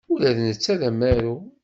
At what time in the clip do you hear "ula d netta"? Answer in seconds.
0.13-0.73